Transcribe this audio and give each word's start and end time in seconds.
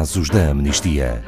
casos 0.00 0.30
da 0.30 0.48
amnistia. 0.48 1.22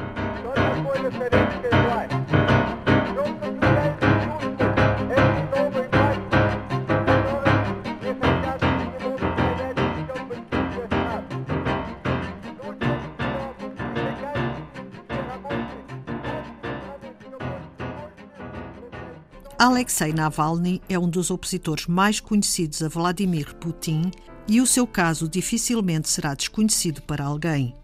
Alexei 19.59 20.11
Navalny 20.11 20.81
é 20.89 20.97
um 20.97 21.07
dos 21.07 21.29
opositores 21.29 21.85
mais 21.85 22.19
conhecidos 22.19 22.81
a 22.81 22.89
Vladimir 22.89 23.53
Putin 23.57 24.09
e 24.47 24.59
o 24.59 24.65
seu 24.65 24.87
caso 24.87 25.29
dificilmente 25.29 26.09
será 26.09 26.33
desconhecido 26.33 27.03
para 27.03 27.23
alguém. 27.23 27.82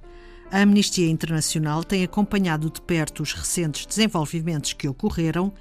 A 0.52 0.62
Amnistia 0.62 1.08
Internacional 1.08 1.84
tem 1.84 2.03
acompanhado 2.03 2.71
de 2.71 2.81
perto 2.81 3.21
os 3.21 3.34
recentes 3.34 3.85
desenvolvimentos 3.85 4.73
que 4.73 4.88
ocorreram, 4.88 5.53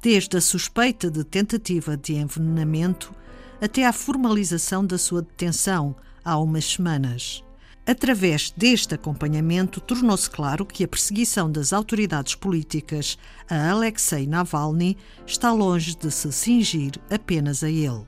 desde 0.00 0.36
a 0.36 0.40
suspeita 0.40 1.10
de 1.10 1.24
tentativa 1.24 1.96
de 1.96 2.14
envenenamento 2.14 3.12
até 3.60 3.84
à 3.84 3.92
formalização 3.92 4.86
da 4.86 4.98
sua 4.98 5.22
detenção 5.22 5.96
há 6.24 6.38
umas 6.38 6.64
semanas. 6.64 7.42
Através 7.84 8.52
deste 8.56 8.94
acompanhamento, 8.94 9.80
tornou-se 9.80 10.30
claro 10.30 10.64
que 10.64 10.84
a 10.84 10.88
perseguição 10.88 11.50
das 11.50 11.72
autoridades 11.72 12.36
políticas 12.36 13.18
a 13.50 13.70
Alexei 13.70 14.28
Navalny 14.28 14.96
está 15.26 15.52
longe 15.52 15.96
de 15.96 16.10
se 16.10 16.30
cingir 16.30 16.92
apenas 17.10 17.64
a 17.64 17.70
ele. 17.70 18.06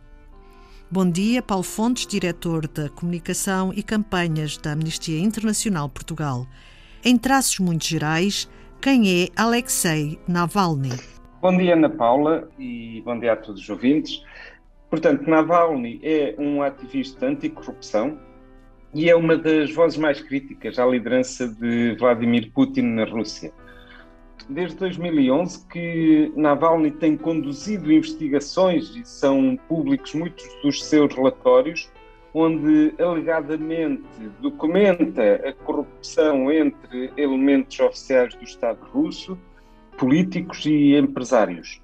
Bom 0.90 1.10
dia, 1.10 1.42
Paulo 1.42 1.64
Fontes, 1.64 2.06
diretor 2.06 2.66
da 2.66 2.88
Comunicação 2.88 3.74
e 3.76 3.82
Campanhas 3.82 4.56
da 4.56 4.72
Amnistia 4.72 5.20
Internacional 5.20 5.86
Portugal. 5.86 6.46
Em 7.04 7.14
traços 7.18 7.58
muito 7.58 7.84
gerais, 7.84 8.48
quem 8.80 9.24
é 9.24 9.28
Alexei 9.36 10.18
Navalny? 10.26 10.98
Bom 11.42 11.54
dia, 11.58 11.74
Ana 11.74 11.90
Paula, 11.90 12.48
e 12.58 13.02
bom 13.04 13.20
dia 13.20 13.34
a 13.34 13.36
todos 13.36 13.60
os 13.60 13.68
ouvintes. 13.68 14.24
Portanto, 14.88 15.28
Navalny 15.28 16.00
é 16.02 16.34
um 16.38 16.62
ativista 16.62 17.26
anticorrupção 17.26 18.18
e 18.94 19.10
é 19.10 19.14
uma 19.14 19.36
das 19.36 19.70
vozes 19.70 19.98
mais 19.98 20.22
críticas 20.22 20.78
à 20.78 20.86
liderança 20.86 21.46
de 21.46 21.96
Vladimir 21.96 22.50
Putin 22.50 22.94
na 22.94 23.04
Rússia. 23.04 23.52
Desde 24.48 24.76
2011 24.76 25.66
que 25.66 26.32
Navalny 26.36 26.90
tem 26.90 27.16
conduzido 27.16 27.92
investigações 27.92 28.94
e 28.96 29.04
são 29.04 29.58
públicos 29.68 30.14
muitos 30.14 30.46
dos 30.62 30.84
seus 30.84 31.14
relatórios, 31.14 31.90
onde 32.32 32.94
alegadamente 32.98 34.04
documenta 34.40 35.34
a 35.46 35.52
corrupção 35.52 36.50
entre 36.52 37.12
elementos 37.16 37.78
oficiais 37.80 38.34
do 38.34 38.44
Estado 38.44 38.80
russo, 38.92 39.38
políticos 39.96 40.64
e 40.64 40.94
empresários. 40.96 41.80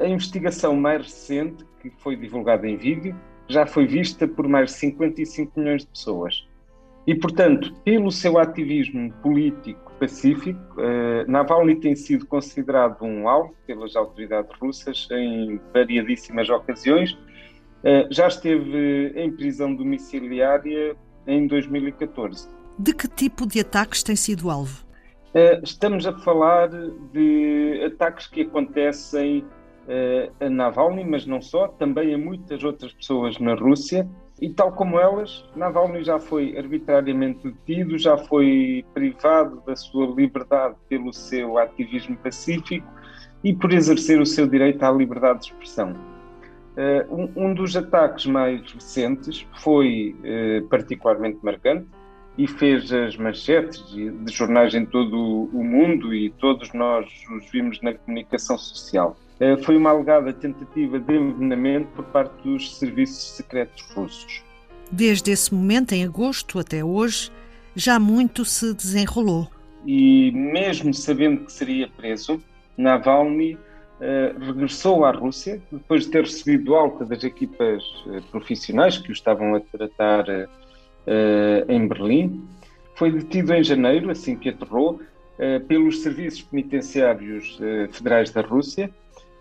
A 0.00 0.06
investigação 0.06 0.76
mais 0.76 1.02
recente, 1.02 1.64
que 1.80 1.90
foi 1.98 2.16
divulgada 2.16 2.68
em 2.68 2.76
vídeo, 2.76 3.14
já 3.48 3.66
foi 3.66 3.86
vista 3.86 4.26
por 4.26 4.48
mais 4.48 4.70
de 4.70 4.76
55 4.78 5.58
milhões 5.58 5.82
de 5.82 5.88
pessoas. 5.88 6.46
E, 7.06 7.14
portanto, 7.14 7.74
pelo 7.84 8.10
seu 8.12 8.38
ativismo 8.38 9.12
político 9.14 9.92
pacífico, 9.98 10.60
eh, 10.80 11.24
Navalny 11.26 11.76
tem 11.76 11.96
sido 11.96 12.26
considerado 12.26 13.02
um 13.02 13.28
alvo 13.28 13.54
pelas 13.66 13.96
autoridades 13.96 14.50
russas 14.60 15.08
em 15.10 15.60
variadíssimas 15.72 16.48
ocasiões. 16.48 17.18
Eh, 17.82 18.06
já 18.10 18.28
esteve 18.28 19.12
em 19.16 19.32
prisão 19.32 19.74
domiciliária 19.74 20.96
em 21.26 21.46
2014. 21.46 22.48
De 22.78 22.94
que 22.94 23.08
tipo 23.08 23.46
de 23.46 23.60
ataques 23.60 24.02
tem 24.02 24.14
sido 24.14 24.48
alvo? 24.48 24.84
Eh, 25.34 25.60
estamos 25.62 26.06
a 26.06 26.12
falar 26.18 26.68
de 27.12 27.82
ataques 27.84 28.28
que 28.28 28.42
acontecem 28.42 29.44
a 30.40 30.48
Navalny, 30.48 31.04
mas 31.04 31.26
não 31.26 31.40
só, 31.40 31.68
também 31.68 32.14
a 32.14 32.18
muitas 32.18 32.62
outras 32.62 32.92
pessoas 32.92 33.38
na 33.38 33.54
Rússia. 33.54 34.08
E 34.40 34.50
tal 34.50 34.72
como 34.72 34.98
elas, 34.98 35.44
Navalny 35.54 36.02
já 36.02 36.18
foi 36.18 36.56
arbitrariamente 36.58 37.48
detido, 37.48 37.96
já 37.96 38.16
foi 38.16 38.84
privado 38.92 39.62
da 39.66 39.76
sua 39.76 40.06
liberdade 40.06 40.74
pelo 40.88 41.12
seu 41.12 41.58
ativismo 41.58 42.16
pacífico 42.16 42.86
e 43.44 43.54
por 43.54 43.72
exercer 43.72 44.20
o 44.20 44.26
seu 44.26 44.46
direito 44.46 44.82
à 44.82 44.90
liberdade 44.90 45.40
de 45.40 45.46
expressão. 45.46 45.94
Uh, 46.72 47.30
um, 47.36 47.52
dos 47.52 47.76
ataques 47.76 48.24
mais 48.24 48.62
recentes 48.72 49.46
foi 49.60 50.16
uh, 50.20 50.66
particularmente 50.68 51.38
marcante 51.42 51.86
e 52.38 52.48
fez 52.48 52.90
as 52.90 53.16
manchetes 53.16 53.84
de 53.92 54.32
jornais 54.32 54.74
em 54.74 54.86
todo 54.86 55.50
o 55.52 55.62
mundo 55.62 56.14
e 56.14 56.30
todos 56.30 56.72
nós 56.72 57.06
os 57.30 57.50
vimos 57.50 57.80
na 57.82 57.92
comunicação 57.92 58.56
social. 58.56 59.16
Eh, 59.42 59.56
foi 59.56 59.76
uma 59.76 59.90
alegada 59.90 60.32
tentativa 60.32 61.00
de 61.00 61.16
envenenamento 61.16 61.88
por 61.96 62.04
parte 62.04 62.32
dos 62.44 62.78
serviços 62.78 63.32
secretos 63.36 63.82
russos. 63.92 64.40
Desde 64.88 65.32
esse 65.32 65.52
momento, 65.52 65.92
em 65.92 66.04
agosto 66.04 66.60
até 66.60 66.84
hoje, 66.84 67.32
já 67.74 67.98
muito 67.98 68.44
se 68.44 68.72
desenrolou. 68.72 69.48
E 69.84 70.30
mesmo 70.30 70.94
sabendo 70.94 71.44
que 71.44 71.52
seria 71.52 71.88
preso, 71.88 72.40
Navalny 72.76 73.54
uh, 73.54 74.38
regressou 74.38 75.04
à 75.04 75.10
Rússia, 75.10 75.60
depois 75.72 76.04
de 76.04 76.12
ter 76.12 76.22
recebido 76.22 76.76
alta 76.76 77.04
das 77.04 77.24
equipas 77.24 77.82
uh, 78.06 78.22
profissionais 78.30 78.96
que 78.96 79.10
o 79.10 79.12
estavam 79.12 79.56
a 79.56 79.60
tratar 79.60 80.24
uh, 80.28 81.68
em 81.68 81.88
Berlim. 81.88 82.44
Foi 82.94 83.10
detido 83.10 83.52
em 83.54 83.64
janeiro, 83.64 84.08
assim 84.08 84.36
que 84.36 84.50
aterrou, 84.50 85.00
pelos 85.66 86.02
serviços 86.02 86.42
penitenciários 86.42 87.58
federais 87.90 88.30
da 88.30 88.42
Rússia 88.42 88.92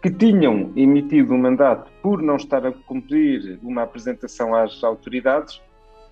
que 0.01 0.09
tinham 0.09 0.71
emitido 0.75 1.33
um 1.33 1.37
mandato 1.37 1.91
por 2.01 2.21
não 2.21 2.35
estar 2.35 2.65
a 2.65 2.71
cumprir 2.71 3.59
uma 3.61 3.83
apresentação 3.83 4.55
às 4.55 4.83
autoridades 4.83 5.61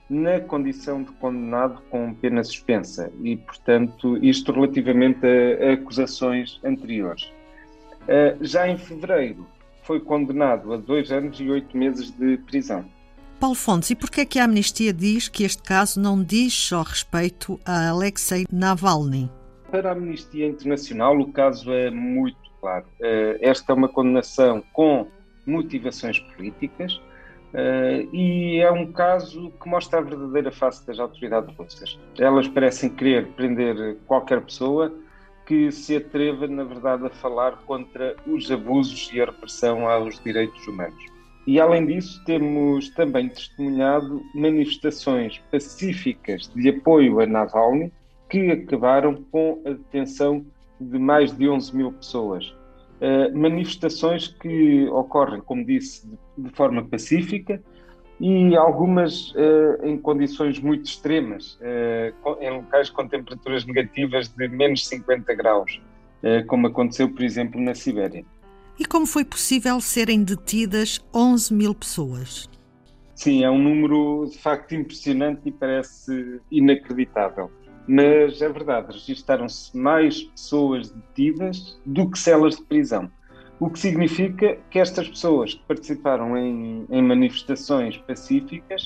na 0.10 0.40
condição 0.40 1.04
de 1.04 1.12
condenado 1.14 1.82
com 1.90 2.14
pena 2.14 2.44
suspensa 2.44 3.12
e, 3.22 3.38
portanto, 3.38 4.18
isto 4.24 4.52
relativamente 4.52 5.26
a, 5.26 5.70
a 5.70 5.74
acusações 5.74 6.60
anteriores. 6.64 7.26
Uh, 8.04 8.38
já 8.42 8.68
em 8.68 8.78
fevereiro 8.78 9.46
foi 9.84 10.00
condenado 10.00 10.74
a 10.74 10.78
dois 10.78 11.12
anos 11.12 11.40
e 11.40 11.50
oito 11.50 11.78
meses 11.78 12.12
de 12.12 12.38
prisão. 12.38 12.86
Paulo 13.40 13.56
Fontes, 13.56 13.90
e 13.90 13.96
porquê 13.96 14.22
é 14.22 14.26
que 14.26 14.40
a 14.40 14.46
Amnistia 14.46 14.92
diz 14.92 15.30
que 15.30 15.44
este 15.44 15.64
caso 15.64 16.00
não 16.00 16.22
diz 16.22 16.54
só 16.54 16.82
respeito 16.82 17.60
a 17.66 17.90
Alexei 17.90 18.46
Navalny? 18.52 19.32
Para 19.72 19.90
a 19.90 19.92
Amnistia 19.92 20.48
Internacional, 20.48 21.20
o 21.20 21.32
caso 21.32 21.72
é 21.72 21.92
muito 21.92 22.38
claro. 22.60 22.86
Eh, 23.02 23.38
esta 23.42 23.72
é 23.72 23.76
uma 23.76 23.88
condenação 23.88 24.64
com 24.74 25.08
motivações 25.46 26.20
políticas 26.20 27.00
eh, 27.54 28.08
e 28.12 28.60
é 28.60 28.72
um 28.72 28.92
caso 28.92 29.52
que 29.62 29.70
mostra 29.70 30.00
a 30.00 30.02
verdadeira 30.02 30.52
face 30.52 30.86
das 30.88 31.00
autoridades 31.00 31.56
russas. 31.56 32.00
Elas 32.18 32.48
parecem 32.48 32.90
querer 32.90 33.28
prender 33.28 33.98
qualquer 34.08 34.42
pessoa 34.42 34.92
que 35.46 35.72
se 35.72 35.96
atreva, 35.96 36.48
na 36.48 36.64
verdade, 36.64 37.06
a 37.06 37.10
falar 37.10 37.58
contra 37.66 38.16
os 38.26 38.52
abusos 38.52 39.12
e 39.14 39.22
a 39.22 39.26
repressão 39.26 39.88
aos 39.88 40.20
direitos 40.24 40.68
humanos. 40.68 41.04
E, 41.48 41.60
além 41.60 41.86
disso, 41.86 42.24
temos 42.26 42.90
também 42.90 43.30
testemunhado 43.30 44.22
manifestações 44.36 45.40
pacíficas 45.52 46.52
de 46.56 46.70
apoio 46.70 47.20
a 47.20 47.26
Navalny 47.26 47.92
que 48.30 48.52
acabaram 48.52 49.16
com 49.32 49.62
a 49.66 49.72
detenção 49.72 50.46
de 50.80 50.98
mais 50.98 51.36
de 51.36 51.50
11 51.50 51.76
mil 51.76 51.92
pessoas. 51.92 52.56
Uh, 53.02 53.36
manifestações 53.38 54.28
que 54.28 54.88
ocorrem, 54.90 55.42
como 55.42 55.66
disse, 55.66 56.08
de, 56.08 56.50
de 56.50 56.50
forma 56.56 56.86
pacífica 56.86 57.62
e 58.20 58.56
algumas 58.56 59.32
uh, 59.32 59.86
em 59.86 59.98
condições 59.98 60.60
muito 60.60 60.86
extremas, 60.86 61.58
uh, 61.62 62.38
em 62.42 62.52
locais 62.52 62.90
com 62.90 63.08
temperaturas 63.08 63.66
negativas 63.66 64.28
de 64.28 64.48
menos 64.50 64.86
50 64.88 65.34
graus, 65.34 65.82
como 66.48 66.68
aconteceu, 66.68 67.10
por 67.10 67.24
exemplo, 67.24 67.62
na 67.62 67.74
Sibéria. 67.74 68.26
E 68.78 68.84
como 68.84 69.06
foi 69.06 69.24
possível 69.24 69.80
serem 69.80 70.22
detidas 70.22 71.00
11 71.16 71.54
mil 71.54 71.74
pessoas? 71.74 72.50
Sim, 73.16 73.46
é 73.46 73.50
um 73.50 73.58
número 73.58 74.30
de 74.30 74.38
facto 74.38 74.76
impressionante 74.76 75.42
e 75.46 75.52
parece 75.52 76.42
inacreditável 76.52 77.50
mas 77.88 78.42
é 78.42 78.50
verdade, 78.50 78.94
registaram-se 78.94 79.76
mais 79.76 80.24
pessoas 80.24 80.90
detidas 80.90 81.80
do 81.86 82.10
que 82.10 82.20
celas 82.20 82.56
de 82.56 82.64
prisão. 82.64 83.12
O 83.60 83.70
que 83.70 83.80
significa 83.80 84.58
que 84.70 84.80
estas 84.80 85.08
pessoas 85.08 85.54
que 85.54 85.64
participaram 85.68 86.38
em, 86.38 86.86
em 86.90 87.02
manifestações 87.02 87.98
pacíficas 87.98 88.86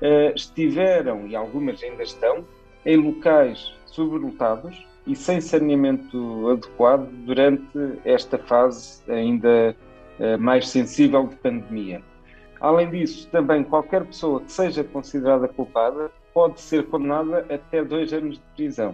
uh, 0.00 0.34
estiveram, 0.34 1.26
e 1.26 1.36
algumas 1.36 1.82
ainda 1.82 2.02
estão, 2.02 2.44
em 2.84 2.96
locais 2.96 3.74
sobrelotados 3.84 4.86
e 5.06 5.14
sem 5.14 5.40
saneamento 5.40 6.48
adequado 6.50 7.08
durante 7.24 7.98
esta 8.04 8.38
fase 8.38 9.02
ainda 9.10 9.76
uh, 10.18 10.38
mais 10.40 10.68
sensível 10.68 11.26
de 11.26 11.36
pandemia. 11.36 12.02
Além 12.60 12.90
disso, 12.90 13.28
também 13.30 13.62
qualquer 13.62 14.04
pessoa 14.04 14.40
que 14.40 14.50
seja 14.50 14.82
considerada 14.82 15.46
culpada 15.46 16.10
pode 16.36 16.60
ser 16.60 16.84
condenada 16.88 17.46
até 17.48 17.82
dois 17.82 18.12
anos 18.12 18.36
de 18.36 18.42
prisão. 18.54 18.90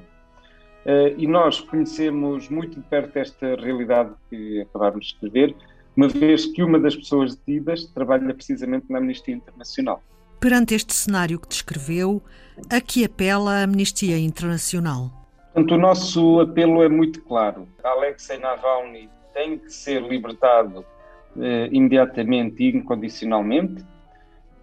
Uh, 0.86 1.10
e 1.18 1.26
nós 1.26 1.60
conhecemos 1.60 2.48
muito 2.48 2.78
de 2.78 2.86
perto 2.86 3.16
esta 3.16 3.56
realidade 3.56 4.12
que 4.30 4.60
acabámos 4.60 5.06
de 5.06 5.14
escrever, 5.14 5.56
uma 5.96 6.06
vez 6.06 6.46
que 6.46 6.62
uma 6.62 6.78
das 6.78 6.94
pessoas 6.94 7.34
detidas 7.34 7.84
trabalha 7.86 8.32
precisamente 8.32 8.86
na 8.88 8.98
Amnistia 8.98 9.34
Internacional. 9.34 10.00
Perante 10.38 10.76
este 10.76 10.94
cenário 10.94 11.40
que 11.40 11.48
descreveu, 11.48 12.22
a 12.70 12.80
que 12.80 13.04
apela 13.04 13.54
a 13.54 13.62
Amnistia 13.64 14.16
Internacional? 14.16 15.10
Portanto, 15.52 15.74
o 15.74 15.78
nosso 15.78 16.38
apelo 16.38 16.80
é 16.80 16.88
muito 16.88 17.22
claro. 17.22 17.66
Alexei 17.82 18.38
Navalny 18.38 19.10
tem 19.34 19.58
que 19.58 19.68
ser 19.68 20.00
libertado 20.00 20.84
eh, 21.40 21.68
imediatamente 21.72 22.62
e 22.62 22.68
incondicionalmente. 22.68 23.84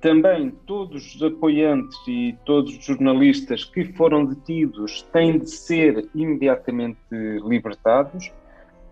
Também 0.01 0.51
todos 0.65 1.15
os 1.15 1.21
apoiantes 1.21 1.97
e 2.07 2.33
todos 2.45 2.77
os 2.77 2.85
jornalistas 2.85 3.65
que 3.65 3.83
foram 3.83 4.25
detidos 4.25 5.01
têm 5.11 5.39
de 5.39 5.49
ser 5.49 6.07
imediatamente 6.15 6.97
libertados 7.11 8.31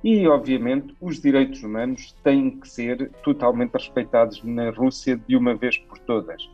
e, 0.03 0.27
obviamente, 0.27 0.93
os 0.99 1.21
direitos 1.21 1.63
humanos 1.63 2.13
têm 2.23 2.51
que 2.51 2.67
ser 2.67 3.09
totalmente 3.23 3.73
respeitados 3.73 4.43
na 4.43 4.69
Rússia 4.69 5.19
de 5.27 5.37
uma 5.37 5.55
vez 5.55 5.77
por 5.77 5.97
todas. 5.99 6.49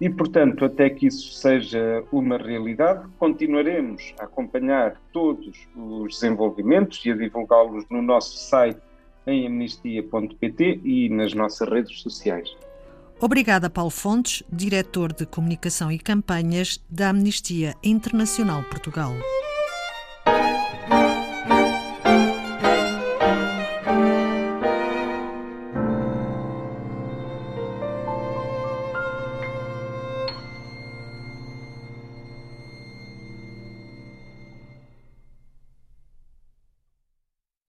E, 0.00 0.08
portanto, 0.08 0.64
até 0.64 0.88
que 0.88 1.06
isso 1.06 1.34
seja 1.34 2.02
uma 2.10 2.38
realidade, 2.38 3.06
continuaremos 3.18 4.14
a 4.18 4.24
acompanhar 4.24 4.98
todos 5.12 5.68
os 5.76 6.14
desenvolvimentos 6.14 7.04
e 7.04 7.10
a 7.10 7.16
divulgá-los 7.16 7.84
no 7.90 8.00
nosso 8.00 8.34
site 8.38 8.80
em 9.26 9.46
amnistia.pt 9.46 10.80
e 10.82 11.10
nas 11.10 11.34
nossas 11.34 11.68
redes 11.68 12.00
sociais. 12.00 12.50
Obrigada, 13.22 13.68
Paulo 13.68 13.90
Fontes, 13.90 14.42
diretor 14.50 15.12
de 15.12 15.26
Comunicação 15.26 15.92
e 15.92 15.98
Campanhas 15.98 16.80
da 16.88 17.10
Amnistia 17.10 17.74
Internacional 17.82 18.64
Portugal. 18.64 19.12